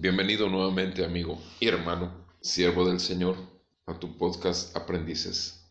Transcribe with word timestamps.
Bienvenido 0.00 0.48
nuevamente 0.48 1.04
amigo 1.04 1.40
y 1.58 1.66
hermano, 1.66 2.24
siervo 2.40 2.86
del 2.86 3.00
Señor, 3.00 3.34
a 3.84 3.98
tu 3.98 4.16
podcast 4.16 4.76
Aprendices. 4.76 5.68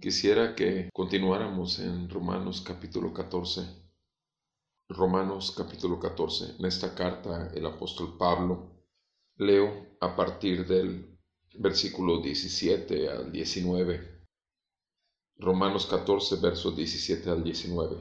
Quisiera 0.00 0.54
que 0.54 0.90
continuáramos 0.92 1.80
en 1.80 2.08
Romanos 2.08 2.60
capítulo 2.60 3.12
14. 3.12 3.66
Romanos 4.90 5.52
capítulo 5.56 5.98
14. 5.98 6.54
En 6.60 6.66
esta 6.66 6.94
carta 6.94 7.50
el 7.52 7.66
apóstol 7.66 8.16
Pablo 8.16 8.70
leo 9.38 9.96
a 10.00 10.14
partir 10.14 10.68
del 10.68 11.18
versículo 11.58 12.20
17 12.20 13.08
al 13.08 13.32
19. 13.32 14.24
Romanos 15.38 15.86
14 15.86 16.36
versos 16.36 16.76
17 16.76 17.28
al 17.28 17.42
19. 17.42 17.96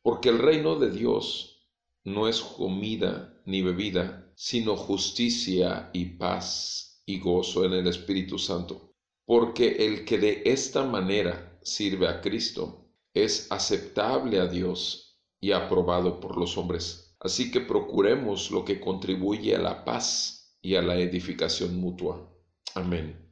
Porque 0.00 0.30
el 0.30 0.38
reino 0.38 0.78
de 0.78 0.90
Dios 0.90 1.68
no 2.04 2.28
es 2.28 2.40
comida 2.40 3.34
ni 3.44 3.60
bebida, 3.60 4.19
sino 4.42 4.74
justicia 4.74 5.90
y 5.92 6.16
paz 6.16 7.02
y 7.04 7.20
gozo 7.20 7.66
en 7.66 7.74
el 7.74 7.86
Espíritu 7.86 8.38
Santo. 8.38 8.94
Porque 9.26 9.84
el 9.84 10.06
que 10.06 10.16
de 10.16 10.42
esta 10.46 10.82
manera 10.82 11.60
sirve 11.62 12.08
a 12.08 12.22
Cristo 12.22 12.88
es 13.12 13.52
aceptable 13.52 14.40
a 14.40 14.46
Dios 14.46 15.20
y 15.42 15.52
aprobado 15.52 16.20
por 16.20 16.38
los 16.38 16.56
hombres. 16.56 17.14
Así 17.20 17.50
que 17.50 17.60
procuremos 17.60 18.50
lo 18.50 18.64
que 18.64 18.80
contribuye 18.80 19.54
a 19.54 19.58
la 19.60 19.84
paz 19.84 20.56
y 20.62 20.74
a 20.74 20.80
la 20.80 20.98
edificación 20.98 21.76
mutua. 21.76 22.26
Amén. 22.74 23.30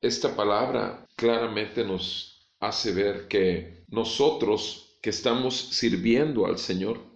Esta 0.00 0.34
palabra 0.34 1.06
claramente 1.14 1.84
nos 1.84 2.50
hace 2.58 2.90
ver 2.90 3.28
que 3.28 3.84
nosotros 3.86 4.98
que 5.00 5.10
estamos 5.10 5.54
sirviendo 5.54 6.44
al 6.44 6.58
Señor, 6.58 7.13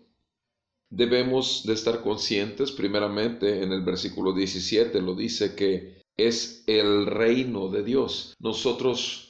debemos 0.91 1.65
de 1.65 1.75
estar 1.75 2.03
conscientes, 2.03 2.73
primeramente 2.73 3.63
en 3.63 3.73
el 3.73 3.83
versículo 3.83 4.33
17 4.33 5.01
lo 5.01 5.15
dice 5.15 5.55
que 5.55 6.03
es 6.17 6.65
el 6.67 7.07
reino 7.07 7.69
de 7.69 7.83
Dios. 7.85 8.35
Nosotros 8.39 9.29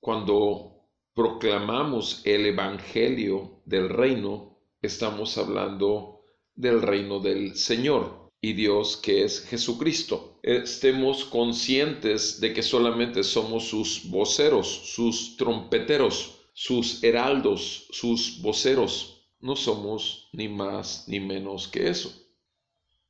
cuando 0.00 0.88
proclamamos 1.14 2.20
el 2.24 2.46
evangelio 2.46 3.62
del 3.64 3.88
reino, 3.88 4.58
estamos 4.82 5.38
hablando 5.38 6.22
del 6.54 6.82
reino 6.82 7.20
del 7.20 7.54
Señor 7.56 8.30
y 8.40 8.52
Dios 8.52 8.96
que 8.96 9.24
es 9.24 9.40
Jesucristo. 9.46 10.38
Estemos 10.42 11.24
conscientes 11.24 12.40
de 12.40 12.52
que 12.52 12.62
solamente 12.62 13.22
somos 13.22 13.68
sus 13.68 14.10
voceros, 14.10 14.68
sus 14.68 15.36
trompeteros, 15.36 16.48
sus 16.52 17.02
heraldos, 17.02 17.86
sus 17.90 18.42
voceros 18.42 19.13
no 19.44 19.56
somos 19.56 20.30
ni 20.32 20.48
más 20.48 21.04
ni 21.06 21.20
menos 21.20 21.68
que 21.68 21.90
eso. 21.90 22.10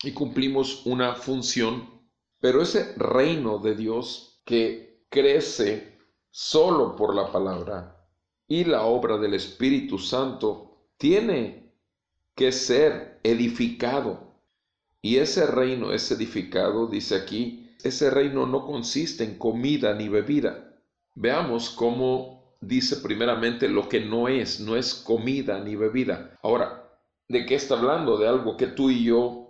Y 0.02 0.10
cumplimos 0.10 0.84
una 0.84 1.14
función, 1.14 1.88
pero 2.40 2.60
ese 2.60 2.92
reino 2.96 3.58
de 3.58 3.76
Dios 3.76 4.40
que 4.44 5.06
crece 5.08 5.96
solo 6.32 6.96
por 6.96 7.14
la 7.14 7.30
palabra 7.30 8.04
y 8.48 8.64
la 8.64 8.82
obra 8.82 9.16
del 9.16 9.34
Espíritu 9.34 9.96
Santo 10.00 10.88
tiene 10.96 11.72
que 12.34 12.50
ser 12.50 13.20
edificado. 13.22 14.34
Y 15.00 15.18
ese 15.18 15.46
reino 15.46 15.92
es 15.92 16.10
edificado, 16.10 16.88
dice 16.88 17.14
aquí, 17.14 17.70
ese 17.84 18.10
reino 18.10 18.44
no 18.44 18.66
consiste 18.66 19.22
en 19.22 19.38
comida 19.38 19.94
ni 19.94 20.08
bebida. 20.08 20.80
Veamos 21.14 21.70
cómo 21.70 22.43
dice 22.60 22.96
primeramente 22.96 23.68
lo 23.68 23.88
que 23.88 24.00
no 24.00 24.28
es, 24.28 24.60
no 24.60 24.76
es 24.76 24.94
comida 24.94 25.60
ni 25.60 25.76
bebida. 25.76 26.38
Ahora, 26.42 26.90
¿de 27.28 27.46
qué 27.46 27.54
está 27.54 27.74
hablando? 27.74 28.16
De 28.16 28.28
algo 28.28 28.56
que 28.56 28.66
tú 28.66 28.90
y 28.90 29.04
yo 29.04 29.44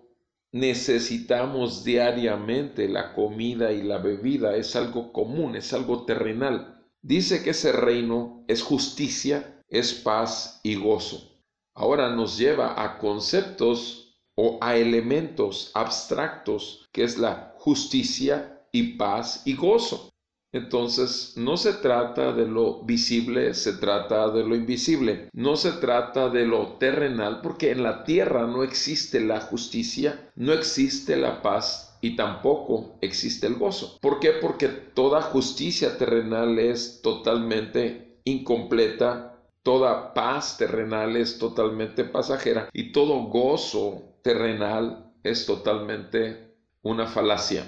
necesitamos 0.52 1.82
diariamente, 1.82 2.88
la 2.88 3.12
comida 3.12 3.72
y 3.72 3.82
la 3.82 3.98
bebida, 3.98 4.56
es 4.56 4.76
algo 4.76 5.12
común, 5.12 5.56
es 5.56 5.72
algo 5.72 6.04
terrenal. 6.04 6.80
Dice 7.02 7.42
que 7.42 7.50
ese 7.50 7.72
reino 7.72 8.44
es 8.46 8.62
justicia, 8.62 9.60
es 9.68 9.92
paz 9.92 10.60
y 10.62 10.76
gozo. 10.76 11.34
Ahora 11.74 12.14
nos 12.14 12.38
lleva 12.38 12.80
a 12.82 12.98
conceptos 12.98 14.16
o 14.36 14.58
a 14.60 14.76
elementos 14.76 15.72
abstractos 15.74 16.88
que 16.92 17.02
es 17.02 17.18
la 17.18 17.54
justicia 17.58 18.64
y 18.70 18.96
paz 18.96 19.42
y 19.44 19.54
gozo. 19.54 20.13
Entonces, 20.54 21.32
no 21.34 21.56
se 21.56 21.72
trata 21.72 22.32
de 22.32 22.46
lo 22.46 22.84
visible, 22.84 23.54
se 23.54 23.72
trata 23.72 24.30
de 24.30 24.44
lo 24.44 24.54
invisible. 24.54 25.28
No 25.32 25.56
se 25.56 25.72
trata 25.72 26.28
de 26.28 26.46
lo 26.46 26.74
terrenal, 26.74 27.40
porque 27.42 27.72
en 27.72 27.82
la 27.82 28.04
tierra 28.04 28.46
no 28.46 28.62
existe 28.62 29.18
la 29.18 29.40
justicia, 29.40 30.30
no 30.36 30.52
existe 30.52 31.16
la 31.16 31.42
paz 31.42 31.98
y 32.00 32.14
tampoco 32.14 32.94
existe 33.00 33.48
el 33.48 33.56
gozo. 33.56 33.98
¿Por 34.00 34.20
qué? 34.20 34.30
Porque 34.30 34.68
toda 34.68 35.22
justicia 35.22 35.98
terrenal 35.98 36.56
es 36.60 37.00
totalmente 37.02 38.20
incompleta, 38.22 39.40
toda 39.64 40.14
paz 40.14 40.56
terrenal 40.56 41.16
es 41.16 41.36
totalmente 41.36 42.04
pasajera 42.04 42.68
y 42.72 42.92
todo 42.92 43.24
gozo 43.24 44.20
terrenal 44.22 45.12
es 45.24 45.46
totalmente 45.46 46.54
una 46.82 47.08
falacia. 47.08 47.66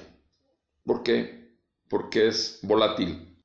¿Por 0.85 1.03
qué? 1.03 1.36
Porque 1.89 2.29
es 2.29 2.59
volátil. 2.63 3.37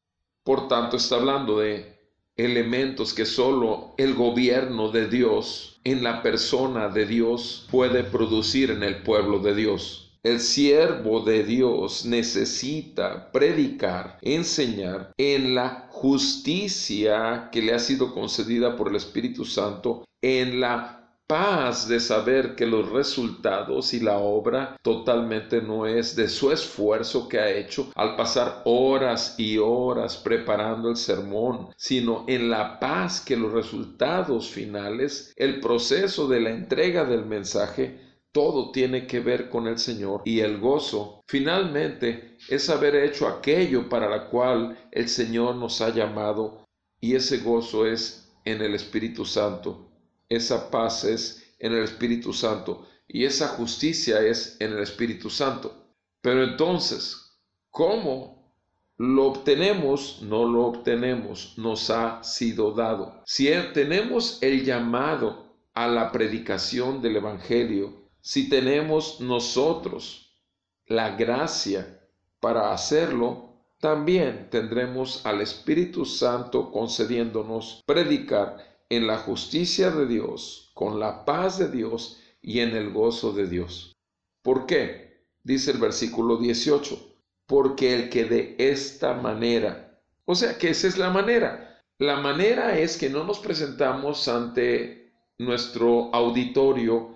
Por 0.44 0.68
tanto, 0.68 0.98
está 0.98 1.16
hablando 1.16 1.60
de 1.60 2.00
elementos 2.36 3.14
que 3.14 3.26
solo 3.26 3.94
el 3.98 4.16
gobierno 4.16 4.90
de 4.90 5.08
Dios 5.08 5.80
en 5.84 6.04
la 6.04 6.22
persona 6.22 6.90
de 6.90 7.06
Dios 7.06 7.68
puede 7.70 8.04
producir 8.04 8.72
en 8.72 8.84
el 8.84 9.04
pueblo 9.04 9.40
de 9.40 9.56
Dios. 9.56 10.12
El 10.24 10.40
siervo 10.40 11.22
de 11.22 11.44
Dios 11.44 12.06
necesita 12.06 13.32
predicar, 13.32 14.20
enseñar 14.22 15.12
en 15.18 15.56
la 15.56 15.88
justicia 15.90 17.50
que 17.52 17.62
le 17.62 17.74
ha 17.74 17.80
sido 17.80 18.14
concedida 18.14 18.76
por 18.76 18.90
el 18.90 18.98
Espíritu 18.98 19.46
Santo, 19.46 20.06
en 20.22 20.60
la 20.60 21.01
paz 21.28 21.88
de 21.88 22.02
saber 22.02 22.56
que 22.56 22.66
los 22.66 22.90
resultados 22.90 23.94
y 23.94 24.02
la 24.02 24.18
obra 24.18 24.78
totalmente 24.82 25.62
no 25.62 25.86
es 25.86 26.16
de 26.16 26.28
su 26.28 26.52
esfuerzo 26.52 27.30
que 27.30 27.40
ha 27.40 27.50
hecho 27.50 27.90
al 27.96 28.18
pasar 28.18 28.62
horas 28.66 29.36
y 29.38 29.58
horas 29.58 30.18
preparando 30.18 30.90
el 30.90 30.98
sermón, 30.98 31.70
sino 31.78 32.26
en 32.28 32.50
la 32.50 32.80
paz 32.80 33.22
que 33.22 33.38
los 33.38 33.54
resultados 33.54 34.50
finales, 34.50 35.34
el 35.38 35.62
proceso 35.62 36.28
de 36.28 36.42
la 36.42 36.50
entrega 36.50 37.06
del 37.06 37.26
mensaje, 37.26 38.00
todo 38.34 38.72
tiene 38.72 39.08
que 39.08 39.22
ver 39.22 39.50
con 39.50 39.68
el 39.68 39.78
Señor 39.78 40.24
y 40.26 40.42
el 40.42 40.60
gozo. 40.60 41.22
Finalmente 41.28 42.38
es 42.50 42.70
haber 42.70 42.96
hecho 42.96 43.28
aquello 43.28 43.88
para 43.88 44.10
la 44.10 44.28
cual 44.28 44.78
el 44.92 45.08
Señor 45.08 45.56
nos 45.56 45.80
ha 45.80 45.94
llamado 45.94 46.66
y 47.00 47.16
ese 47.16 47.38
gozo 47.38 47.86
es 47.86 48.34
en 48.44 48.62
el 48.62 48.76
Espíritu 48.76 49.24
Santo 49.26 49.91
esa 50.36 50.72
paz 50.72 51.04
es 51.04 51.56
en 51.60 51.74
el 51.74 51.84
Espíritu 51.84 52.32
Santo 52.34 52.88
y 53.08 53.26
esa 53.26 53.50
justicia 53.50 54.22
es 54.22 54.56
en 54.62 54.72
el 54.72 54.80
Espíritu 54.80 55.30
Santo. 55.30 55.94
Pero 56.22 56.44
entonces, 56.44 57.38
¿cómo 57.70 58.56
lo 58.98 59.26
obtenemos? 59.26 60.22
No 60.22 60.46
lo 60.46 60.68
obtenemos, 60.68 61.56
nos 61.58 61.90
ha 61.90 62.24
sido 62.24 62.72
dado. 62.72 63.22
Si 63.26 63.50
tenemos 63.74 64.42
el 64.42 64.64
llamado 64.64 65.58
a 65.74 65.88
la 65.88 66.12
predicación 66.12 67.02
del 67.02 67.18
Evangelio, 67.18 68.10
si 68.22 68.48
tenemos 68.48 69.20
nosotros 69.20 70.38
la 70.86 71.16
gracia 71.16 72.00
para 72.40 72.72
hacerlo, 72.72 73.52
también 73.82 74.50
tendremos 74.50 75.26
al 75.26 75.42
Espíritu 75.42 76.06
Santo 76.06 76.72
concediéndonos 76.72 77.82
predicar 77.86 78.71
en 78.92 79.08
la 79.08 79.18
justicia 79.18 79.90
de 79.90 80.06
Dios, 80.06 80.70
con 80.74 81.00
la 81.00 81.24
paz 81.24 81.58
de 81.58 81.72
Dios 81.72 82.20
y 82.42 82.60
en 82.60 82.76
el 82.76 82.92
gozo 82.92 83.32
de 83.32 83.48
Dios. 83.48 83.96
¿Por 84.44 84.66
qué? 84.66 85.24
Dice 85.44 85.72
el 85.72 85.78
versículo 85.78 86.36
18, 86.36 87.00
porque 87.48 87.94
el 87.94 88.10
que 88.10 88.26
de 88.26 88.56
esta 88.60 89.14
manera, 89.14 89.98
o 90.26 90.36
sea 90.36 90.58
que 90.58 90.72
esa 90.72 90.90
es 90.90 90.98
la 90.98 91.10
manera. 91.10 91.82
La 92.00 92.18
manera 92.18 92.78
es 92.78 92.98
que 92.98 93.10
no 93.10 93.24
nos 93.24 93.40
presentamos 93.40 94.28
ante 94.28 95.14
nuestro 95.38 96.14
auditorio 96.14 97.16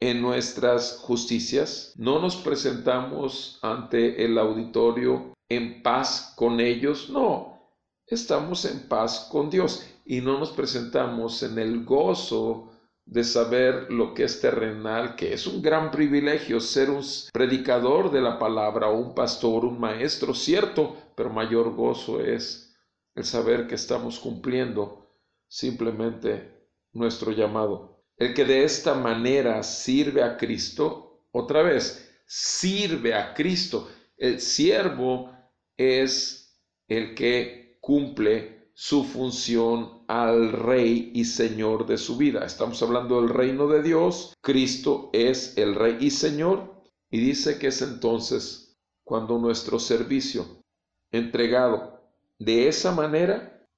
en 0.00 0.22
nuestras 0.22 0.96
justicias? 1.02 1.92
¿No 1.96 2.18
nos 2.18 2.36
presentamos 2.36 3.58
ante 3.60 4.24
el 4.24 4.38
auditorio 4.38 5.34
en 5.50 5.82
paz 5.82 6.32
con 6.34 6.60
ellos? 6.60 7.10
No, 7.10 7.76
estamos 8.06 8.64
en 8.64 8.88
paz 8.88 9.28
con 9.30 9.50
Dios 9.50 9.84
y 10.04 10.20
no 10.20 10.38
nos 10.38 10.50
presentamos 10.50 11.42
en 11.42 11.58
el 11.58 11.84
gozo 11.84 12.70
de 13.04 13.24
saber 13.24 13.90
lo 13.90 14.14
que 14.14 14.24
es 14.24 14.40
terrenal, 14.40 15.16
que 15.16 15.32
es 15.32 15.46
un 15.46 15.60
gran 15.60 15.90
privilegio 15.90 16.60
ser 16.60 16.90
un 16.90 17.02
predicador 17.32 18.12
de 18.12 18.20
la 18.20 18.38
palabra, 18.38 18.88
un 18.88 19.14
pastor, 19.14 19.64
un 19.64 19.80
maestro, 19.80 20.32
cierto, 20.32 20.96
pero 21.16 21.30
mayor 21.30 21.74
gozo 21.74 22.20
es 22.20 22.76
el 23.14 23.24
saber 23.24 23.66
que 23.66 23.74
estamos 23.74 24.18
cumpliendo 24.20 25.08
simplemente 25.48 26.68
nuestro 26.92 27.32
llamado. 27.32 28.04
El 28.16 28.34
que 28.34 28.44
de 28.44 28.64
esta 28.64 28.94
manera 28.94 29.62
sirve 29.62 30.22
a 30.22 30.36
Cristo, 30.36 31.24
otra 31.32 31.62
vez, 31.62 32.22
sirve 32.26 33.14
a 33.14 33.34
Cristo. 33.34 33.88
El 34.16 34.40
siervo 34.40 35.32
es 35.76 36.60
el 36.86 37.14
que 37.14 37.78
cumple 37.80 38.59
su 38.82 39.04
función 39.04 40.04
al 40.08 40.52
Rey 40.52 41.12
y 41.14 41.26
Señor 41.26 41.84
de 41.86 41.98
su 41.98 42.16
vida. 42.16 42.46
Estamos 42.46 42.82
hablando 42.82 43.20
del 43.20 43.28
reino 43.28 43.68
de 43.68 43.82
Dios. 43.82 44.32
Cristo 44.40 45.10
es 45.12 45.58
el 45.58 45.74
Rey 45.74 45.98
y 46.00 46.10
Señor. 46.10 46.80
Y 47.10 47.20
dice 47.20 47.58
que 47.58 47.66
es 47.66 47.82
entonces 47.82 48.78
cuando 49.04 49.36
nuestro 49.36 49.78
servicio 49.78 50.64
entregado 51.12 52.00
de 52.38 52.68
esa 52.68 52.90
manera, 52.92 53.68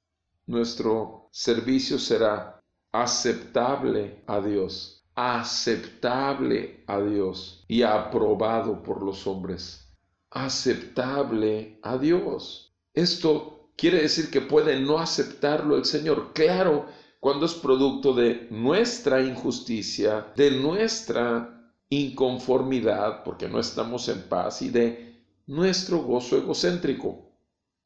nuestro 0.47 1.29
servicio 1.33 1.99
será 1.99 2.63
aceptable 2.93 4.23
a 4.29 4.41
Dios, 4.41 5.05
aceptable 5.17 6.85
a 6.87 7.01
Dios 7.01 7.65
y 7.67 7.83
aprobado 7.83 8.85
por 8.85 9.03
los 9.03 9.27
hombres. 9.27 9.93
Aceptable 10.31 11.81
a 11.83 11.99
Dios. 11.99 12.73
Esto 12.95 13.52
quiere 13.77 14.03
decir 14.03 14.31
que 14.31 14.41
puede 14.41 14.81
no 14.81 14.99
aceptarlo 14.99 15.77
el 15.77 15.85
Señor. 15.85 16.33
Claro, 16.33 16.87
cuando 17.21 17.47
es 17.47 17.55
producto 17.55 18.15
de 18.15 18.49
nuestra 18.51 19.23
injusticia, 19.23 20.33
de 20.37 20.51
nuestra 20.51 21.73
inconformidad, 21.89 23.23
porque 23.25 23.49
no 23.49 23.61
estamos 23.61 24.09
en 24.09 24.23
paz, 24.23 24.63
y 24.63 24.71
de 24.71 25.25
nuestro 25.47 25.99
gozo 25.99 26.37
egocéntrico. 26.37 27.33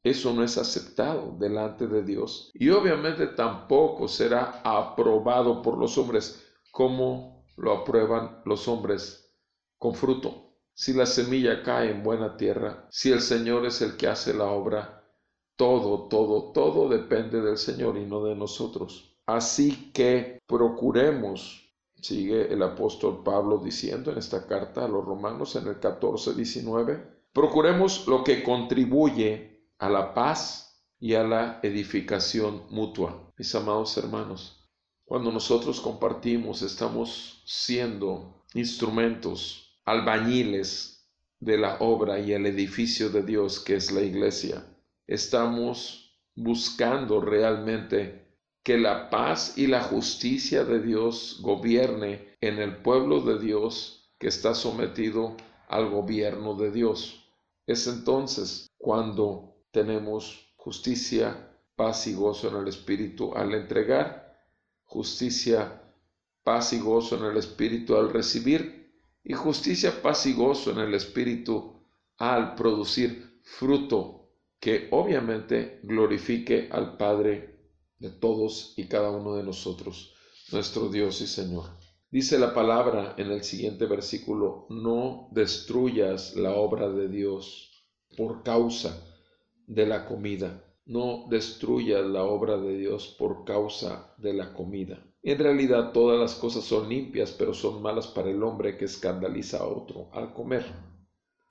Eso 0.03 0.31
no 0.31 0.43
es 0.43 0.57
aceptado 0.57 1.35
delante 1.37 1.85
de 1.85 2.01
Dios 2.01 2.51
y 2.53 2.69
obviamente 2.69 3.27
tampoco 3.27 4.07
será 4.07 4.61
aprobado 4.63 5.61
por 5.61 5.77
los 5.77 5.97
hombres 5.97 6.45
como 6.71 7.45
lo 7.57 7.73
aprueban 7.73 8.41
los 8.45 8.67
hombres 8.67 9.33
con 9.77 9.95
fruto. 9.95 10.53
Si 10.73 10.93
la 10.93 11.05
semilla 11.05 11.61
cae 11.61 11.91
en 11.91 12.03
buena 12.03 12.37
tierra, 12.37 12.87
si 12.89 13.11
el 13.11 13.19
Señor 13.19 13.65
es 13.65 13.81
el 13.81 13.97
que 13.97 14.07
hace 14.07 14.33
la 14.33 14.45
obra, 14.45 14.96
todo, 15.57 16.07
todo, 16.07 16.51
todo 16.53 16.87
depende 16.87 17.41
del 17.41 17.57
Señor 17.57 17.97
y 17.97 18.05
no 18.05 18.23
de 18.23 18.35
nosotros. 18.35 19.17
Así 19.25 19.91
que 19.91 20.39
procuremos, 20.47 21.73
sigue 22.01 22.53
el 22.53 22.63
apóstol 22.63 23.23
Pablo 23.23 23.57
diciendo 23.57 24.11
en 24.11 24.19
esta 24.19 24.47
carta 24.47 24.85
a 24.85 24.87
los 24.87 25.03
romanos 25.03 25.55
en 25.55 25.67
el 25.67 25.79
14, 25.79 26.33
19, 26.33 27.17
procuremos 27.33 28.07
lo 28.07 28.23
que 28.23 28.43
contribuye 28.43 29.67
a 29.79 29.89
la 29.89 30.13
paz 30.13 30.85
y 30.99 31.15
a 31.15 31.23
la 31.23 31.59
edificación 31.61 32.63
mutua. 32.69 33.33
Mis 33.37 33.53
amados 33.53 33.97
hermanos, 33.97 34.69
cuando 35.05 35.31
nosotros 35.31 35.81
compartimos, 35.81 36.61
estamos 36.61 37.43
siendo 37.45 38.45
instrumentos, 38.53 39.79
albañiles 39.85 41.09
de 41.39 41.57
la 41.57 41.77
obra 41.79 42.19
y 42.19 42.33
el 42.33 42.45
edificio 42.45 43.09
de 43.09 43.23
Dios 43.23 43.59
que 43.59 43.75
es 43.75 43.91
la 43.91 44.01
iglesia. 44.01 44.65
Estamos 45.07 46.19
buscando 46.35 47.21
realmente 47.21 48.27
que 48.61 48.77
la 48.77 49.09
paz 49.09 49.57
y 49.57 49.67
la 49.67 49.81
justicia 49.81 50.65
de 50.65 50.81
Dios 50.81 51.39
gobierne 51.41 52.35
en 52.41 52.59
el 52.59 52.81
pueblo 52.81 53.21
de 53.21 53.39
Dios 53.39 54.11
que 54.19 54.27
está 54.27 54.53
sometido 54.53 55.37
al 55.69 55.89
gobierno 55.89 56.55
de 56.55 56.71
Dios. 56.71 57.31
Es 57.65 57.87
entonces 57.87 58.67
cuando 58.77 59.55
tenemos 59.71 60.53
justicia, 60.57 61.55
paz 61.77 62.07
y 62.07 62.13
gozo 62.13 62.49
en 62.49 62.57
el 62.57 62.67
Espíritu 62.67 63.33
al 63.33 63.53
entregar, 63.53 64.37
justicia, 64.83 65.81
paz 66.43 66.73
y 66.73 66.79
gozo 66.79 67.15
en 67.15 67.31
el 67.31 67.37
Espíritu 67.37 67.95
al 67.95 68.11
recibir 68.11 68.93
y 69.23 69.31
justicia, 69.31 70.01
paz 70.01 70.25
y 70.25 70.33
gozo 70.33 70.71
en 70.71 70.79
el 70.79 70.93
Espíritu 70.93 71.81
al 72.17 72.55
producir 72.55 73.39
fruto 73.43 74.16
que 74.59 74.87
obviamente 74.91 75.79
glorifique 75.83 76.69
al 76.71 76.97
Padre 76.97 77.57
de 77.99 78.09
todos 78.09 78.73
y 78.77 78.87
cada 78.87 79.11
uno 79.11 79.35
de 79.35 79.43
nosotros, 79.43 80.13
nuestro 80.51 80.89
Dios 80.89 81.21
y 81.21 81.27
Señor. 81.27 81.65
Dice 82.09 82.39
la 82.39 82.53
palabra 82.53 83.15
en 83.17 83.31
el 83.31 83.43
siguiente 83.43 83.85
versículo, 83.85 84.65
no 84.69 85.27
destruyas 85.31 86.35
la 86.35 86.53
obra 86.55 86.89
de 86.89 87.09
Dios 87.09 87.85
por 88.15 88.43
causa 88.43 89.03
de 89.67 89.85
la 89.85 90.05
comida. 90.05 90.63
No 90.85 91.25
destruyas 91.29 92.05
la 92.05 92.23
obra 92.23 92.57
de 92.57 92.77
Dios 92.77 93.13
por 93.19 93.43
causa 93.43 94.13
de 94.17 94.33
la 94.33 94.53
comida. 94.53 95.03
En 95.21 95.37
realidad 95.37 95.91
todas 95.91 96.17
las 96.17 96.35
cosas 96.35 96.63
son 96.63 96.87
limpias, 96.87 97.31
pero 97.37 97.53
son 97.53 97.81
malas 97.81 98.07
para 98.07 98.29
el 98.29 98.41
hombre 98.41 98.77
que 98.77 98.85
escandaliza 98.85 99.57
a 99.57 99.67
otro 99.67 100.09
al 100.13 100.33
comer. 100.33 100.65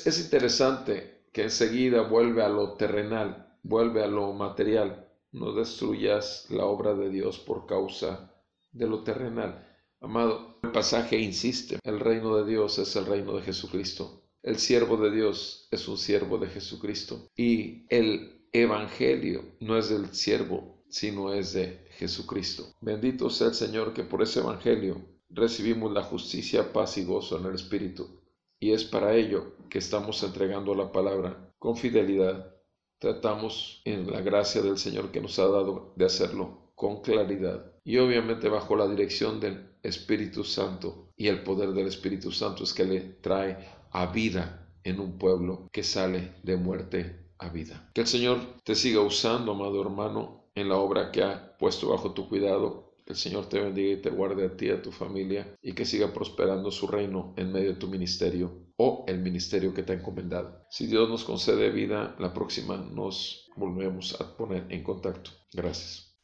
Es 0.02 0.18
interesante 0.18 1.15
que 1.36 1.42
enseguida 1.42 2.00
vuelve 2.00 2.42
a 2.42 2.48
lo 2.48 2.78
terrenal, 2.78 3.58
vuelve 3.62 4.02
a 4.02 4.06
lo 4.06 4.32
material. 4.32 5.06
No 5.32 5.52
destruyas 5.52 6.46
la 6.48 6.64
obra 6.64 6.94
de 6.94 7.10
Dios 7.10 7.38
por 7.38 7.66
causa 7.66 8.32
de 8.72 8.86
lo 8.86 9.02
terrenal. 9.02 9.68
Amado, 10.00 10.58
el 10.62 10.70
pasaje 10.70 11.18
insiste, 11.20 11.78
el 11.84 12.00
reino 12.00 12.38
de 12.38 12.50
Dios 12.50 12.78
es 12.78 12.96
el 12.96 13.04
reino 13.04 13.36
de 13.36 13.42
Jesucristo. 13.42 14.22
El 14.42 14.56
siervo 14.56 14.96
de 14.96 15.10
Dios 15.10 15.68
es 15.70 15.86
un 15.88 15.98
siervo 15.98 16.38
de 16.38 16.46
Jesucristo. 16.46 17.28
Y 17.36 17.84
el 17.90 18.48
Evangelio 18.50 19.44
no 19.60 19.76
es 19.76 19.90
del 19.90 20.14
siervo, 20.14 20.86
sino 20.88 21.34
es 21.34 21.52
de 21.52 21.86
Jesucristo. 21.98 22.72
Bendito 22.80 23.28
sea 23.28 23.48
el 23.48 23.54
Señor 23.54 23.92
que 23.92 24.04
por 24.04 24.22
ese 24.22 24.40
Evangelio 24.40 25.04
recibimos 25.28 25.92
la 25.92 26.02
justicia, 26.02 26.72
paz 26.72 26.96
y 26.96 27.04
gozo 27.04 27.38
en 27.38 27.44
el 27.44 27.56
Espíritu. 27.56 28.22
Y 28.58 28.72
es 28.72 28.84
para 28.84 29.14
ello 29.14 29.54
que 29.68 29.78
estamos 29.78 30.22
entregando 30.22 30.74
la 30.74 30.92
palabra 30.92 31.52
con 31.58 31.76
fidelidad. 31.76 32.54
Tratamos 32.98 33.82
en 33.84 34.10
la 34.10 34.20
gracia 34.20 34.62
del 34.62 34.78
Señor 34.78 35.10
que 35.10 35.20
nos 35.20 35.38
ha 35.38 35.48
dado 35.48 35.92
de 35.96 36.06
hacerlo 36.06 36.72
con 36.74 37.02
claridad 37.02 37.72
y 37.84 37.98
obviamente 37.98 38.48
bajo 38.48 38.76
la 38.76 38.88
dirección 38.88 39.40
del 39.40 39.70
Espíritu 39.82 40.44
Santo 40.44 41.12
y 41.16 41.28
el 41.28 41.42
poder 41.42 41.70
del 41.70 41.86
Espíritu 41.86 42.32
Santo 42.32 42.64
es 42.64 42.74
que 42.74 42.84
le 42.84 43.00
trae 43.00 43.56
a 43.92 44.06
vida 44.06 44.68
en 44.82 45.00
un 45.00 45.18
pueblo 45.18 45.68
que 45.72 45.82
sale 45.82 46.34
de 46.42 46.56
muerte 46.56 47.28
a 47.38 47.48
vida. 47.48 47.90
Que 47.94 48.02
el 48.02 48.06
Señor 48.06 48.40
te 48.64 48.74
siga 48.74 49.00
usando, 49.00 49.52
amado 49.52 49.80
hermano, 49.80 50.50
en 50.54 50.68
la 50.68 50.76
obra 50.76 51.12
que 51.12 51.22
ha 51.22 51.56
puesto 51.58 51.90
bajo 51.90 52.12
tu 52.12 52.28
cuidado. 52.28 52.92
Que 53.06 53.12
el 53.12 53.18
Señor 53.18 53.48
te 53.48 53.60
bendiga 53.60 53.92
y 53.92 54.02
te 54.02 54.10
guarde 54.10 54.44
a 54.44 54.56
ti 54.56 54.66
y 54.66 54.70
a 54.70 54.82
tu 54.82 54.90
familia 54.90 55.56
y 55.62 55.74
que 55.74 55.84
siga 55.84 56.12
prosperando 56.12 56.72
su 56.72 56.88
reino 56.88 57.34
en 57.36 57.52
medio 57.52 57.68
de 57.74 57.78
tu 57.78 57.86
ministerio 57.86 58.72
o 58.76 59.04
el 59.06 59.20
ministerio 59.20 59.72
que 59.72 59.84
te 59.84 59.92
ha 59.92 59.96
encomendado. 59.96 60.66
Si 60.70 60.88
Dios 60.88 61.08
nos 61.08 61.22
concede 61.22 61.70
vida, 61.70 62.16
la 62.18 62.34
próxima 62.34 62.76
nos 62.76 63.48
volvemos 63.54 64.20
a 64.20 64.36
poner 64.36 64.66
en 64.70 64.82
contacto. 64.82 65.30
Gracias. 65.52 66.16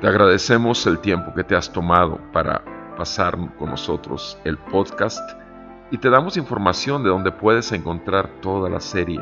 Te 0.00 0.06
agradecemos 0.06 0.86
el 0.86 1.00
tiempo 1.00 1.34
que 1.34 1.42
te 1.42 1.56
has 1.56 1.72
tomado 1.72 2.20
para 2.32 2.64
pasar 2.96 3.36
con 3.56 3.70
nosotros 3.70 4.38
el 4.44 4.56
podcast 4.56 5.43
y 5.94 5.98
te 5.98 6.10
damos 6.10 6.36
información 6.36 7.04
de 7.04 7.10
donde 7.10 7.30
puedes 7.30 7.70
encontrar 7.70 8.28
toda 8.40 8.68
la 8.68 8.80
serie 8.80 9.20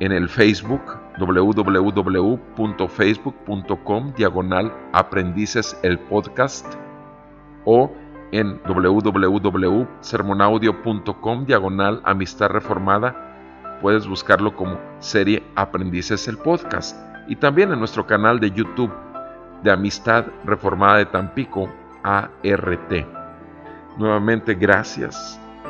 en 0.00 0.10
el 0.10 0.30
Facebook 0.30 0.80
www.facebook.com 1.18 4.14
diagonal 4.14 4.72
aprendices 4.94 5.78
el 5.82 5.98
podcast 5.98 6.64
o 7.66 7.92
en 8.30 8.58
www.sermonaudio.com 8.66 11.44
diagonal 11.44 12.00
amistad 12.04 12.48
reformada 12.48 13.76
puedes 13.82 14.08
buscarlo 14.08 14.56
como 14.56 14.80
serie 14.98 15.42
aprendices 15.56 16.26
el 16.26 16.38
podcast 16.38 16.96
y 17.28 17.36
también 17.36 17.70
en 17.70 17.78
nuestro 17.78 18.06
canal 18.06 18.40
de 18.40 18.50
YouTube 18.50 18.94
de 19.62 19.70
Amistad 19.70 20.24
Reformada 20.46 20.96
de 20.96 21.06
Tampico, 21.06 21.68
ART. 22.02 22.92
Nuevamente, 23.98 24.54
gracias. 24.54 25.41